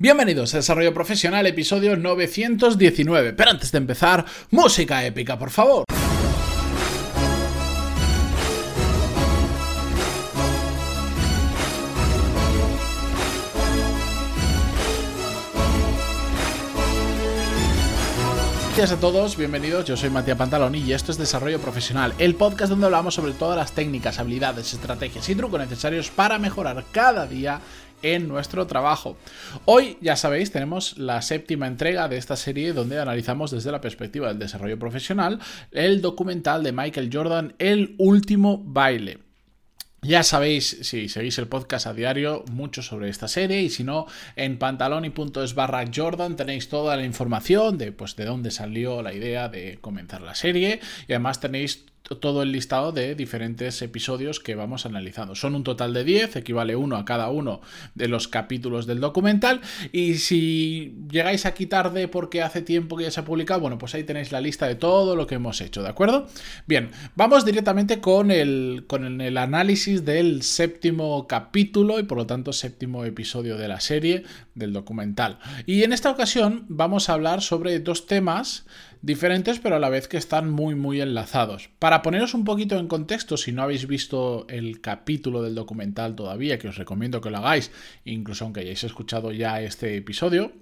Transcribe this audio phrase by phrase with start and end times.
[0.00, 3.32] Bienvenidos a Desarrollo Profesional, episodio 919.
[3.32, 5.84] Pero antes de empezar, música épica, por favor.
[18.76, 19.84] Gracias a todos, bienvenidos.
[19.86, 23.56] Yo soy Matías Pantaloni y esto es Desarrollo Profesional, el podcast donde hablamos sobre todas
[23.56, 27.60] las técnicas, habilidades, estrategias y trucos necesarios para mejorar cada día
[28.02, 29.16] en nuestro trabajo.
[29.64, 34.28] Hoy, ya sabéis, tenemos la séptima entrega de esta serie donde analizamos desde la perspectiva
[34.28, 35.40] del desarrollo profesional
[35.72, 39.18] el documental de Michael Jordan, El último baile.
[40.00, 44.06] Ya sabéis, si seguís el podcast a diario, mucho sobre esta serie y si no,
[44.36, 49.48] en pantaloni.es barra Jordan tenéis toda la información de, pues, de dónde salió la idea
[49.48, 51.86] de comenzar la serie y además tenéis
[52.20, 55.34] todo el listado de diferentes episodios que vamos analizando.
[55.34, 57.60] Son un total de 10, equivale uno a cada uno
[57.94, 59.60] de los capítulos del documental.
[59.92, 63.94] Y si llegáis aquí tarde porque hace tiempo que ya se ha publicado, bueno, pues
[63.94, 66.26] ahí tenéis la lista de todo lo que hemos hecho, ¿de acuerdo?
[66.66, 72.52] Bien, vamos directamente con el, con el análisis del séptimo capítulo y por lo tanto
[72.52, 75.38] séptimo episodio de la serie del documental.
[75.66, 78.66] Y en esta ocasión vamos a hablar sobre dos temas
[79.02, 81.70] diferentes pero a la vez que están muy muy enlazados.
[81.78, 86.58] Para poneros un poquito en contexto, si no habéis visto el capítulo del documental todavía,
[86.58, 87.70] que os recomiendo que lo hagáis,
[88.04, 90.52] incluso aunque hayáis escuchado ya este episodio,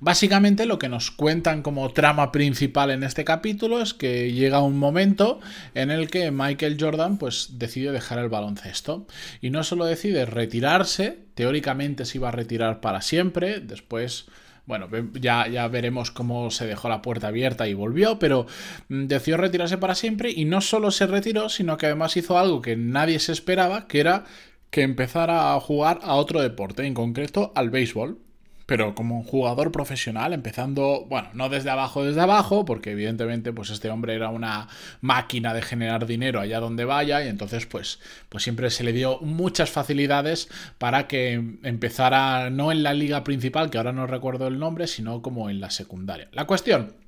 [0.00, 4.78] Básicamente lo que nos cuentan como trama principal en este capítulo es que llega un
[4.78, 5.40] momento
[5.74, 9.06] en el que Michael Jordan pues decide dejar el baloncesto
[9.40, 14.26] y no solo decide retirarse, teóricamente se iba a retirar para siempre, después
[14.66, 18.46] bueno, ya, ya veremos cómo se dejó la puerta abierta y volvió, pero
[18.88, 22.62] mm, decidió retirarse para siempre y no solo se retiró, sino que además hizo algo
[22.62, 24.24] que nadie se esperaba, que era
[24.70, 28.25] que empezara a jugar a otro deporte, en concreto al béisbol
[28.66, 33.70] pero como un jugador profesional, empezando, bueno, no desde abajo, desde abajo, porque evidentemente pues
[33.70, 34.68] este hombre era una
[35.00, 39.20] máquina de generar dinero allá donde vaya y entonces pues, pues siempre se le dio
[39.20, 44.58] muchas facilidades para que empezara no en la liga principal, que ahora no recuerdo el
[44.58, 46.28] nombre, sino como en la secundaria.
[46.32, 47.06] La cuestión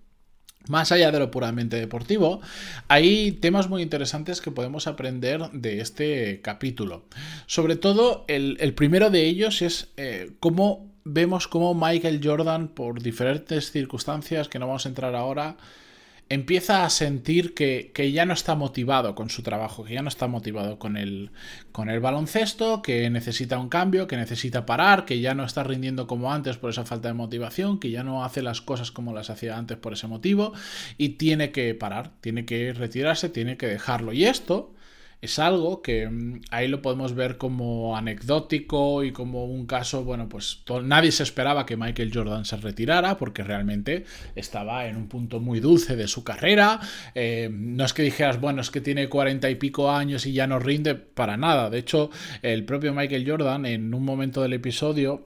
[0.69, 2.41] más allá de lo puramente deportivo,
[2.89, 7.07] hay temas muy interesantes que podemos aprender de este capítulo.
[7.47, 13.71] Sobre todo, el, primero de ellos es eh, cómo vemos cómo Michael Jordan, por diferentes
[13.71, 15.57] circunstancias que no vamos a entrar ahora,
[16.29, 20.27] empieza a sentir que, ya no está motivado con su trabajo, que ya no está
[20.27, 21.31] motivado con el,
[21.73, 26.07] con el baloncesto, que necesita un cambio, que necesita parar, que ya no está rindiendo
[26.07, 29.31] como antes por esa falta de motivación, que ya no hace las cosas como las
[29.31, 30.53] hacía antes por ese motivo,
[30.99, 34.13] y tiene que parar, tiene que retirarse, tiene que dejarlo.
[34.13, 34.75] Y esto
[35.21, 40.29] es algo que mm, ahí lo podemos ver como anecdótico y como un caso, bueno,
[40.29, 45.41] pues nadie se esperaba que Michael Jordan se retirara porque realmente estaba en un punto
[45.41, 46.81] muy dulce de su carrera.
[47.15, 50.47] Eh, no es que dijeras, bueno, es que tiene cuarenta y pico años y ya
[50.47, 51.71] no rinde para nada.
[51.71, 52.11] De hecho,
[52.43, 55.23] el propio Michael Jordan en un momento del episodio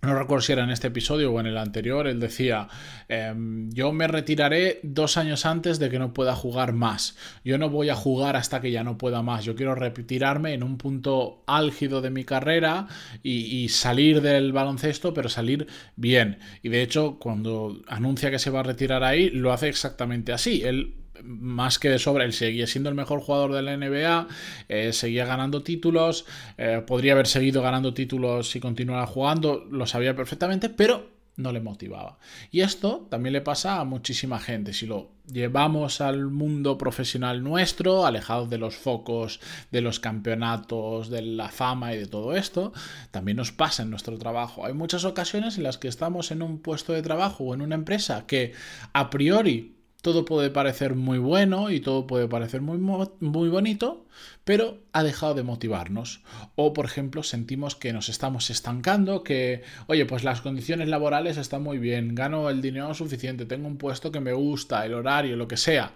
[0.00, 2.68] no recuerdo si era en este episodio o en el anterior, él decía,
[3.08, 7.16] em, yo me retiraré dos años antes de que no pueda jugar más.
[7.44, 9.44] Yo no voy a jugar hasta que ya no pueda más.
[9.44, 12.86] Yo quiero retirarme en un punto álgido de mi carrera
[13.24, 15.66] y, salir del baloncesto, pero salir
[15.96, 16.38] bien.
[16.62, 20.62] Y de hecho, cuando anuncia que se va a retirar ahí, lo hace exactamente así.
[20.62, 24.28] Él más que de sobra, él seguía siendo el mejor jugador de la NBA,
[24.68, 30.14] eh, seguía ganando títulos, eh, podría haber seguido ganando títulos si continuara jugando, lo sabía
[30.14, 32.18] perfectamente, pero no le motivaba.
[32.50, 34.72] Y esto también le pasa a muchísima gente.
[34.72, 39.40] Si lo llevamos al mundo profesional nuestro, alejados de los focos,
[39.70, 42.72] de los campeonatos, de la fama y de todo esto,
[43.12, 44.66] también nos pasa en nuestro trabajo.
[44.66, 47.76] Hay muchas ocasiones en las que estamos en un puesto de trabajo o en una
[47.76, 48.52] empresa que
[48.92, 54.06] a priori todo puede parecer muy bueno y todo puede parecer muy, muy bonito,
[54.44, 56.22] pero ha dejado de motivarnos.
[56.54, 61.62] O, por ejemplo, sentimos que nos estamos estancando, que, oye, pues las condiciones laborales están
[61.62, 65.48] muy bien, gano el dinero suficiente, tengo un puesto que me gusta, el horario, lo
[65.48, 65.92] que sea,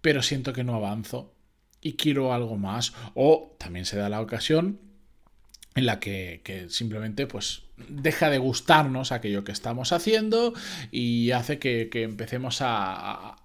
[0.00, 1.34] pero siento que no avanzo
[1.80, 2.94] y quiero algo más.
[3.14, 4.78] O también se da la ocasión
[5.74, 10.54] en la que, simplemente pues deja de gustarnos aquello que estamos haciendo
[10.90, 13.36] y hace que, empecemos a,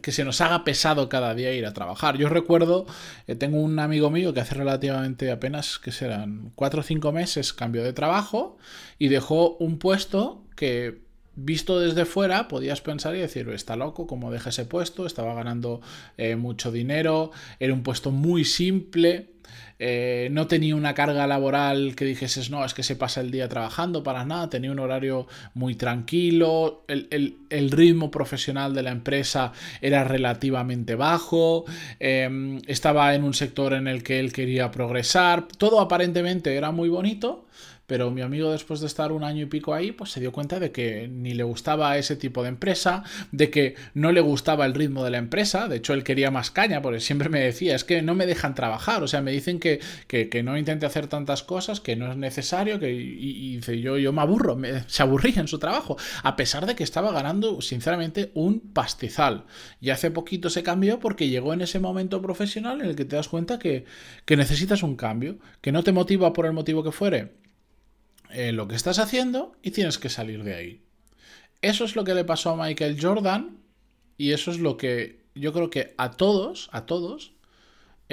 [0.00, 2.16] que se nos haga pesado cada día ir a trabajar.
[2.16, 2.86] Yo recuerdo,
[3.26, 7.52] eh, tengo un amigo mío que hace relativamente apenas, que serán cuatro o cinco meses,
[7.52, 8.56] cambió de trabajo
[8.98, 11.02] y dejó un puesto que
[11.34, 15.80] visto desde fuera, podías pensar y decir, está loco, como deja ese puesto, estaba ganando
[16.18, 19.30] eh, mucho dinero, era un puesto muy simple,
[19.78, 23.48] eh, no tenía una carga laboral que dijeses, no, es que se pasa el día
[23.48, 30.04] trabajando para nada, tenía un horario muy tranquilo, el, ritmo profesional de la empresa era
[30.04, 31.64] relativamente bajo,
[32.00, 36.88] em, estaba en un sector en el que él quería progresar, todo aparentemente era muy
[36.88, 37.46] bonito,
[37.92, 40.58] pero mi amigo después de estar un año y pico ahí, pues se dio cuenta
[40.58, 43.02] de que ni le gustaba ese tipo de empresa,
[43.32, 46.50] de que no le gustaba el ritmo de la empresa, de hecho él quería más
[46.50, 49.60] caña, porque siempre me decía, es que no me dejan trabajar, o sea, me dicen
[49.62, 54.20] que, no intente hacer tantas cosas, que no es necesario, que y, yo, yo me
[54.20, 59.44] aburro, se aburría en su trabajo, a pesar de que estaba ganando, sinceramente, un pastizal.
[59.80, 63.16] Y hace poquito se cambió porque llegó en ese momento profesional en el que te
[63.16, 63.84] das cuenta que,
[64.24, 67.32] que necesitas un cambio, que no te motiva por el motivo que fuere
[68.30, 70.82] eh, lo que estás haciendo y tienes que salir de ahí.
[71.60, 73.58] Eso es lo que le pasó a Michael Jordan
[74.16, 77.32] y eso es lo que yo creo que a todos, a todos,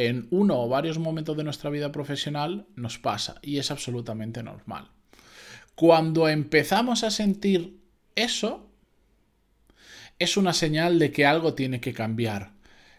[0.07, 4.89] en uno o varios momentos de nuestra vida profesional nos pasa y es absolutamente normal.
[5.75, 7.79] Cuando empezamos a sentir
[8.15, 8.69] eso,
[10.19, 12.53] es una señal de que algo tiene que cambiar.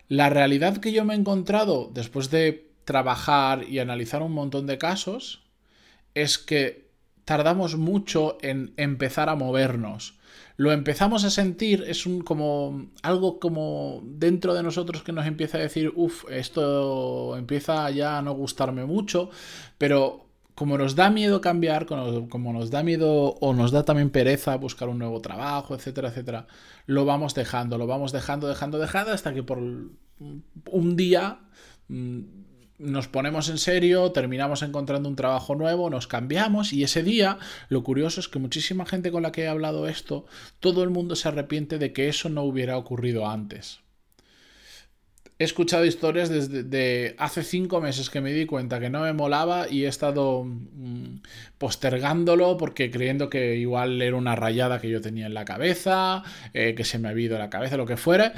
[0.08, 4.78] La realidad que yo me he encontrado después de trabajar y analizar un montón de
[4.78, 5.42] casos
[6.14, 6.89] es que
[7.30, 10.18] tardamos mucho en empezar a movernos.
[10.56, 15.56] Lo empezamos a sentir, es un como algo como dentro de nosotros que nos empieza
[15.56, 19.30] a decir, uff, esto empieza ya a no gustarme mucho,
[19.78, 24.56] pero como nos da miedo cambiar, como nos da miedo o nos da también pereza
[24.56, 26.48] buscar un nuevo trabajo, etcétera, etcétera,
[26.86, 31.38] lo vamos dejando, lo vamos dejando, dejando, dejando, hasta que por un día
[31.86, 32.18] mm,
[32.80, 37.38] nos ponemos en serio, terminamos encontrando un trabajo nuevo, nos cambiamos y ese día
[37.68, 40.24] lo curioso es que muchísima gente con la que he hablado esto,
[40.58, 43.80] todo el mundo se arrepiente de que eso no hubiera ocurrido antes.
[45.38, 49.70] He escuchado historias desde hace cinco meses que me di cuenta que no me molaba
[49.70, 51.22] y he estado mm,
[51.56, 56.74] postergándolo porque creyendo que igual era una rayada que yo tenía en la cabeza, eh,
[56.74, 58.34] que se me había ido la cabeza, lo que fuera.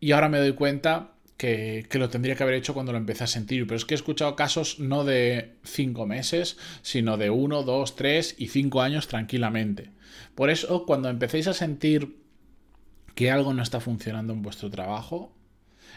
[0.00, 3.28] Y ahora me doy cuenta que, lo tendría que haber hecho cuando lo empecé a
[3.28, 3.66] sentir.
[3.66, 8.34] Pero es que he escuchado casos no de cinco meses, sino de uno, dos, tres
[8.36, 9.90] y cinco años tranquilamente.
[10.34, 12.18] Por eso, cuando empecéis a sentir
[13.14, 15.32] que algo no está funcionando en vuestro trabajo,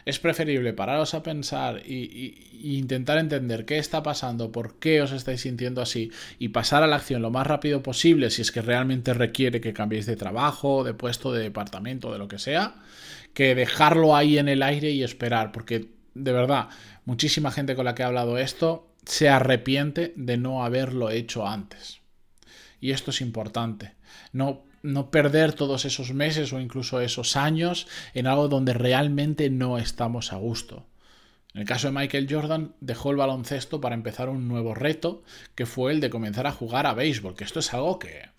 [0.05, 5.41] es preferible pararos a pensar e intentar entender qué está pasando, por qué os estáis
[5.41, 9.13] sintiendo así y pasar a la acción lo más rápido posible si es que realmente
[9.13, 12.75] requiere que cambiéis de trabajo, de puesto, de departamento, de lo que sea,
[13.33, 16.69] que dejarlo ahí en el aire y esperar, porque de verdad,
[17.05, 22.01] muchísima gente con la que he hablado esto se arrepiente de no haberlo hecho antes.
[22.79, 23.95] Y esto es importante.
[24.31, 29.77] No, no perder todos esos meses o incluso esos años en algo donde realmente no
[29.77, 30.87] estamos a gusto.
[31.53, 35.65] En el caso de Michael Jordan, dejó el baloncesto para empezar un nuevo reto, que
[35.65, 38.29] fue el de comenzar a jugar a béisbol, que esto es algo que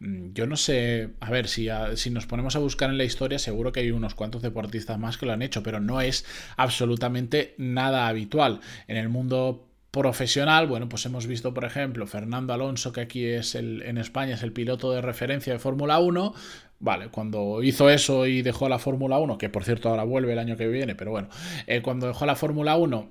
[0.00, 3.38] mm, yo no sé, a ver, si, si nos ponemos a buscar en la historia,
[3.38, 6.24] seguro que hay unos cuantos deportistas más que lo han hecho, pero no es
[6.56, 8.60] absolutamente nada habitual.
[8.88, 13.54] En el mundo profesional, bueno, pues hemos visto, por ejemplo, Fernando Alonso, que aquí es
[13.54, 16.34] el, en España es el piloto de referencia de Fórmula 1.
[16.82, 20.40] Vale, cuando hizo eso y dejó la Fórmula 1, que por cierto ahora vuelve el
[20.40, 21.28] año que viene, pero bueno,
[21.68, 23.08] eh, cuando dejó la Fórmula 1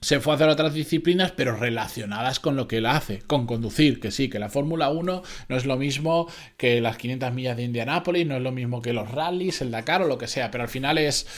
[0.00, 4.00] se fue a hacer otras disciplinas, pero relacionadas con lo que él hace, con conducir,
[4.00, 6.26] que sí, que la Fórmula 1 no es lo mismo
[6.56, 10.02] que las 500 millas de Indianápolis, no es lo mismo que los rallies, el Dakar
[10.02, 11.28] o lo que sea, pero al final es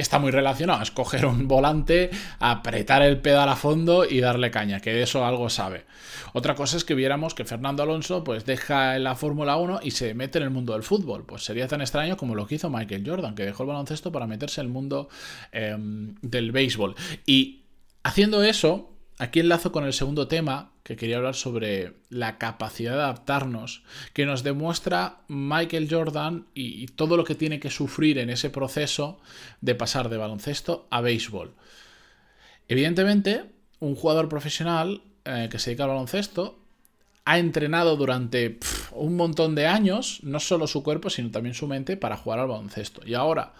[0.00, 0.82] está muy relacionado.
[0.82, 5.24] Es coger un volante, apretar el pedal a fondo y darle caña, que de eso
[5.24, 5.84] algo sabe.
[6.32, 10.14] Otra cosa es que viéramos que Fernando Alonso pues deja la Fórmula 1 y se
[10.14, 11.24] mete en el mundo del fútbol.
[11.24, 14.26] Pues sería tan extraño como lo que hizo Michael Jordan, que dejó el baloncesto para
[14.26, 15.08] meterse en el mundo
[15.52, 16.94] em, del béisbol.
[17.26, 17.64] Y
[18.02, 23.02] haciendo eso, aquí enlazo con el segundo tema, que quería hablar sobre la capacidad de
[23.02, 23.82] adaptarnos,
[24.12, 29.20] que nos demuestra Michael Jordan y, todo lo que tiene que sufrir en ese proceso
[29.60, 31.54] de pasar de baloncesto a béisbol.
[32.68, 33.44] Evidentemente,
[33.78, 36.58] un jugador profesional eh, que se dedica al baloncesto
[37.24, 38.58] ha entrenado durante
[38.92, 42.48] un montón de años, no solo su cuerpo, sino también su mente, para jugar al
[42.48, 43.02] baloncesto.
[43.06, 43.52] Y ahora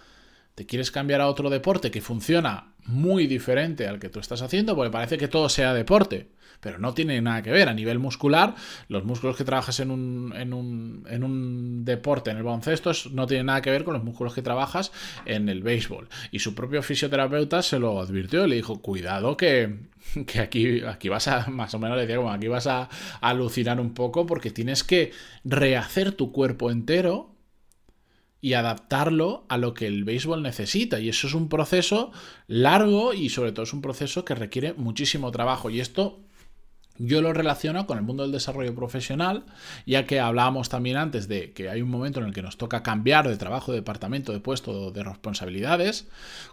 [0.55, 4.75] te quieres cambiar a otro deporte que funciona muy diferente al que tú estás haciendo,
[4.75, 6.29] porque parece que todo sea deporte
[6.61, 7.69] pero no tiene nada que ver.
[7.69, 8.55] A nivel muscular,
[8.89, 13.27] los músculos que trabajas en un, en un, en un deporte, en el baloncesto, no
[13.27, 14.93] tienen nada que ver con los músculos que trabajas
[15.25, 16.09] en el béisbol.
[16.31, 19.79] Y su propio fisioterapeuta se lo advirtió y le dijo, cuidado que,
[20.27, 22.89] que aquí, aquí vas a, más o menos le decía como, aquí vas a
[23.21, 25.13] alucinar un poco porque tienes que
[25.45, 27.30] rehacer tu cuerpo entero
[28.41, 31.01] y adaptarlo a lo que el béisbol necesita.
[31.01, 32.13] Y eso es un proceso
[32.47, 35.71] largo y sobre todo es un proceso que requiere muchísimo trabajo.
[35.71, 36.21] Y esto
[37.03, 39.45] yo lo relaciono con el mundo del desarrollo profesional,
[39.87, 42.83] ya que hablábamos también antes de que hay un momento en el que nos toca
[42.83, 46.09] cambiar de trabajo, de departamento, de puesto, de responsabilidades.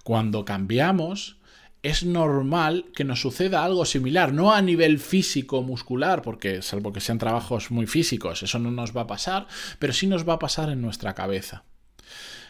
[0.05, 1.37] Cuando cambiamos,
[1.83, 7.01] es normal que nos suceda algo similar, no a nivel físico, muscular, porque salvo que
[7.01, 9.47] sean trabajos muy físicos, eso no nos va a pasar,
[9.79, 11.65] pero sí nos va a pasar en nuestra cabeza.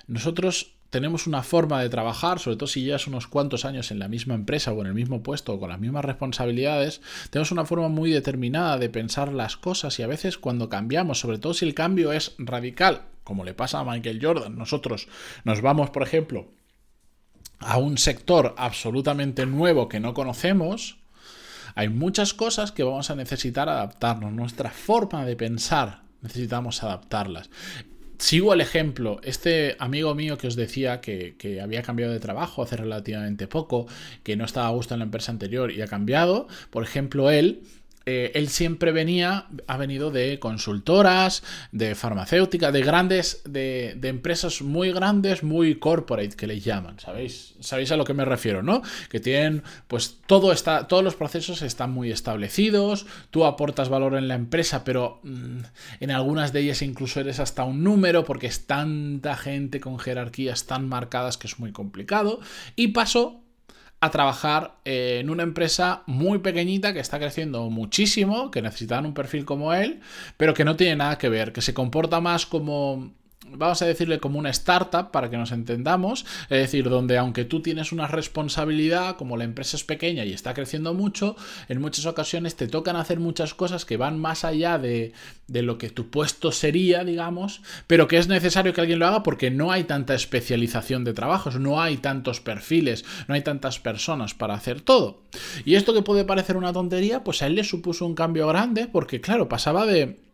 [0.07, 4.07] Nosotros tenemos una forma de trabajar, sobre todo si llevas unos cuantos años en la
[4.07, 7.89] misma empresa o en el mismo puesto o con las mismas responsabilidades, tenemos una forma
[7.89, 11.73] muy determinada de pensar las cosas y a veces cuando cambiamos, sobre todo si el
[11.73, 15.09] cambio es radical, como le pasa a Michael Jordan, nosotros
[15.43, 16.47] nos vamos, por ejemplo,
[17.59, 20.99] a un sector absolutamente nuevo que no conocemos,
[21.75, 24.31] hay muchas cosas que vamos a necesitar adaptarnos.
[24.31, 27.51] Nuestra forma de pensar necesitamos adaptarlas
[28.17, 29.19] sigo el ejemplo.
[29.24, 33.88] Este amigo mío que os decía que, había cambiado de trabajo hace relativamente poco,
[34.24, 37.62] que no estaba a gusto en la empresa anterior y ha cambiado, por ejemplo, él
[38.09, 44.93] eh, él siempre venía, ha venido de consultoras, de farmacéutica, de grandes, de, empresas muy
[44.93, 47.55] grandes, muy corporate que le llaman, ¿sabéis?
[47.59, 48.81] ¿Sabéis a lo que me refiero, no?
[49.09, 54.29] Que tienen, pues todo está, todos los procesos están muy establecidos, tú aportas valor en
[54.29, 55.59] la empresa, pero mm,
[55.99, 60.65] en algunas de ellas incluso eres hasta un número porque es tanta gente con jerarquías
[60.65, 62.39] tan marcadas que es muy complicado.
[62.77, 63.43] Y pasó
[64.00, 69.44] a trabajar en una empresa muy pequeñita que está creciendo muchísimo, que necesitan un perfil
[69.44, 70.01] como él,
[70.38, 73.12] pero que no tiene nada que ver, que se comporta más como
[73.51, 77.62] vamos a decirle como una startup para que nos entendamos, es decir, donde aunque tú
[77.62, 81.36] tienes una responsabilidad, como la empresa es pequeña y está creciendo mucho,
[81.70, 85.13] en muchas ocasiones te tocan hacer muchas cosas que van más allá de,
[85.48, 89.24] de lo que tu puesto sería, digamos, pero que es necesario que alguien lo haga
[89.24, 94.34] porque no hay tanta especialización de trabajos, no hay tantos perfiles, no hay tantas personas
[94.34, 95.22] para hacer todo.
[95.66, 98.88] Y esto que puede parecer una tontería, pues a él le supuso un cambio grande
[98.88, 100.26] porque, claro, pasaba de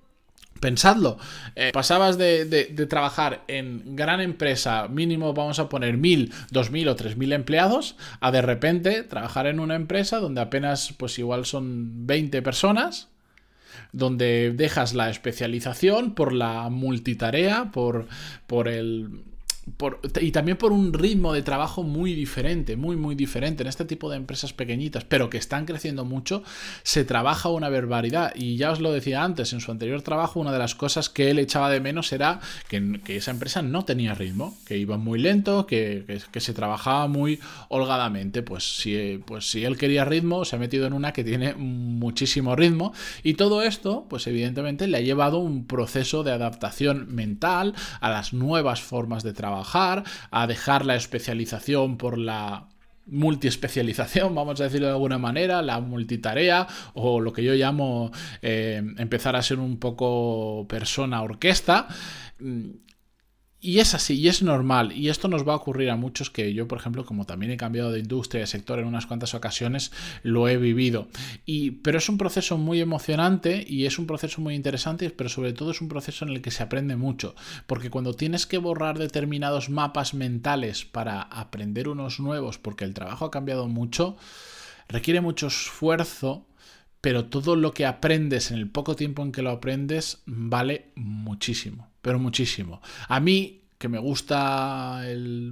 [0.63, 1.17] Pensadlo,
[1.57, 2.45] eh, pasabas de,
[2.89, 7.97] trabajar en gran empresa, mínimo vamos a poner mil, dos mil o tres mil empleados,
[8.21, 13.09] a de repente trabajar en una empresa donde apenas, pues igual son 20 personas,
[13.91, 18.07] donde dejas la especialización por la multitarea, por,
[18.47, 19.32] por el
[20.21, 23.63] y también por un ritmo de trabajo muy diferente, muy, muy diferente.
[23.63, 26.43] En este tipo de empresas pequeñitas, pero que están creciendo mucho,
[26.83, 28.33] se trabaja una barbaridad.
[28.35, 31.29] Y ya os lo decía antes, en su anterior trabajo, una de las cosas que
[31.29, 35.65] él echaba de menos era que, esa empresa no tenía ritmo, que iba muy lento,
[35.65, 37.39] que, se trabajaba muy
[37.69, 38.43] holgadamente.
[38.43, 42.55] Pues si, pues si él quería ritmo, se ha metido en una que tiene muchísimo
[42.57, 42.93] ritmo.
[43.23, 48.33] Y todo esto, pues evidentemente, le ha llevado un proceso de adaptación mental a las
[48.33, 49.52] nuevas formas de trabajo
[50.31, 52.67] a dejar la especialización por la
[53.05, 58.81] multiespecialización, vamos a decirlo de alguna manera, la multitarea o lo que yo llamo eh,
[58.97, 61.87] empezar a ser un poco persona orquesta
[63.63, 66.53] y es así, y es normal, y esto nos va a ocurrir a muchos que
[66.53, 69.93] yo, por ejemplo, como también he cambiado de industria, de sector en unas cuantas ocasiones,
[70.21, 71.07] lo he vivido.
[71.45, 75.53] Y, pero es un proceso muy emocionante y es un proceso muy interesante, pero sobre
[75.53, 78.99] todo es un proceso en el que se aprende mucho, porque cuando tienes que borrar
[78.99, 84.17] determinados mapas mentales para aprender unos nuevos, porque el trabajo ha cambiado mucho,
[84.89, 86.45] requiere mucho esfuerzo,
[87.03, 91.93] pero todo lo que aprendes en el poco tiempo en que lo aprendes vale muchísimo
[92.03, 92.81] pero muchísimo.
[93.07, 95.51] A mí que me gusta el,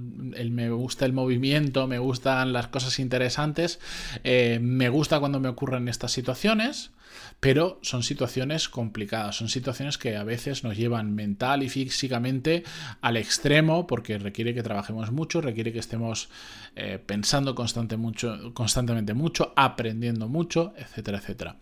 [0.52, 3.78] me gusta el movimiento, me gustan las cosas interesantes,
[4.24, 6.92] eh, me gusta cuando me ocurren estas situaciones,
[7.40, 12.64] pero son situaciones complicadas, son situaciones que a veces nos llevan mental y físicamente
[13.02, 16.30] al extremo porque requiere que trabajemos mucho, requiere que estemos
[16.74, 21.56] eh, pensando constante mucho, constantemente mucho, aprendiendo mucho, etcétera, etcétera.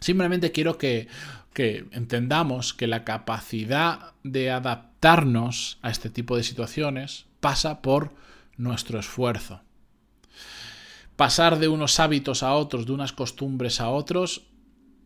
[0.00, 1.08] Simplemente quiero que,
[1.54, 8.12] entendamos que la capacidad de adaptarnos a este tipo de situaciones pasa por
[8.56, 9.60] nuestro esfuerzo.
[11.16, 14.48] Pasar de unos hábitos a otros, de unas costumbres a otros,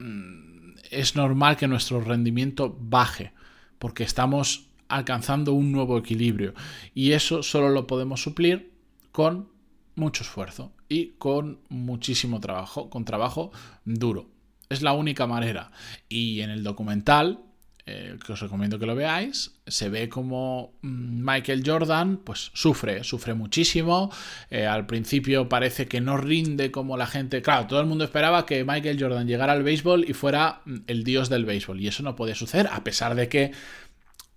[0.01, 3.33] mm, es normal que nuestro rendimiento baje,
[3.79, 6.53] porque estamos alcanzando un nuevo equilibrio.
[6.95, 8.73] Y eso solo lo podemos suplir
[9.13, 9.49] con
[9.95, 13.53] mucho esfuerzo y con muchísimo trabajo, con trabajo
[13.85, 14.27] duro.
[14.71, 15.73] Es la única manera.
[16.09, 17.41] Y en el documental,
[17.87, 23.03] eh, que os recomiendo que lo veáis, se ve como mm, Michael Jordan pues sufre,
[23.03, 24.13] sufre muchísimo.
[24.49, 27.43] Eh, al principio parece que no rinde como la gente.
[27.43, 31.03] Claro, todo el mundo esperaba que Michael Jordan llegara al béisbol y fuera mm, el
[31.03, 31.81] dios del béisbol.
[31.81, 33.51] Y eso no puede suceder, a pesar de que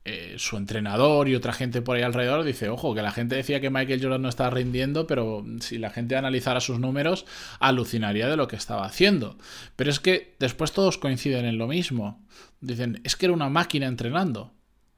[0.06, 3.62] eh, su entrenador y otra gente por ahí alrededor dice, ojo, que la gente decía
[3.62, 7.26] que Michael Jordan no estaba rindiendo, pero si la gente analizara sus números,
[7.60, 9.38] alucinaría de lo que estaba haciendo.
[9.78, 12.22] Pero es que después todos coinciden en lo mismo.
[12.60, 14.54] Dicen, es que era una máquina entrenando.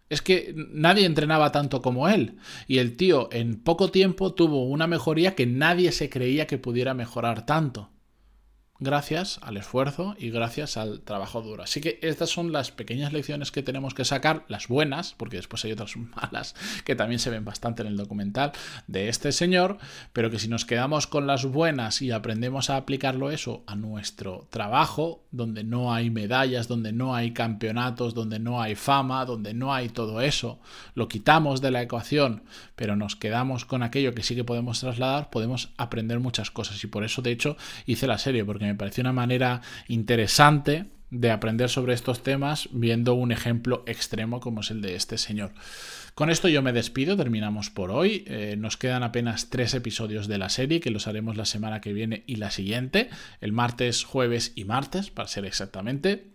[0.10, 2.38] Es que nadie entrenaba tanto como él.
[2.68, 6.96] Y el tío en poco tiempo tuvo una mejoría que nadie se creía que pudiera
[6.96, 7.92] mejorar tanto
[8.80, 11.64] gracias al esfuerzo y gracias al trabajo duro.
[11.64, 15.64] Así que estas son las pequeñas lecciones que tenemos que sacar, las buenas, porque después
[15.64, 18.52] hay otras malas que también se ven bastante en el documental
[18.88, 19.78] de este señor,
[20.12, 24.48] pero que si nos quedamos con las buenas y aprendemos a aplicarlo eso a nuestro
[24.50, 29.74] trabajo, donde no hay medallas, donde no hay campeonatos, donde no hay fama, donde no
[29.74, 30.60] hay todo eso,
[30.96, 32.44] lo quitamos de la ecuación,
[32.76, 36.88] pero nos quedamos con aquello que sí que podemos trasladar, podemos aprender muchas cosas y
[36.88, 41.70] por eso de hecho hice la serie, porque me pareció una manera interesante de aprender
[41.70, 45.52] sobre estos temas viendo un ejemplo extremo como es el de este señor.
[46.14, 48.24] Con esto yo me despido, terminamos por hoy.
[48.28, 51.94] Eh, nos quedan apenas tres episodios de la serie que los haremos la semana que
[51.94, 53.10] viene y la siguiente,
[53.42, 56.35] el martes, jueves y martes, para ser exactamente.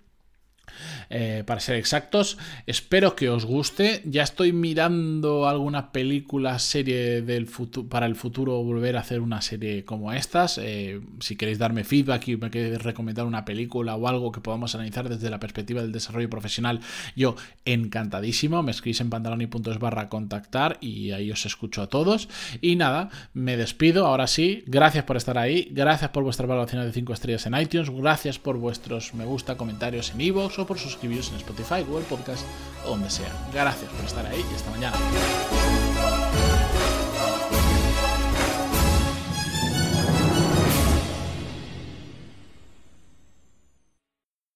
[1.10, 2.38] Eh, para ser exactos.
[2.66, 4.02] Espero que os guste.
[4.04, 9.42] Ya estoy mirando alguna película, serie del futuro, para el futuro volver a hacer una
[9.42, 10.58] serie como estas.
[10.58, 14.74] Eh, si queréis darme feedback y me queréis recomendar una película o algo que podamos
[14.74, 16.80] analizar desde la perspectiva del desarrollo profesional,
[17.16, 18.62] yo encantadísimo.
[18.62, 22.28] Me escribís en pantaloni.es barra contactar y ahí os escucho a todos.
[22.60, 24.06] Y nada, me despido.
[24.06, 25.68] Ahora sí, gracias por estar ahí.
[25.72, 27.90] Gracias por vuestra valoración de 5 estrellas en iTunes.
[27.90, 32.44] Gracias por vuestros me gusta, comentarios en iVoox por suscribiros en Spotify, Google Podcast
[32.84, 33.32] o donde sea.
[33.52, 34.96] Gracias por estar ahí y hasta mañana.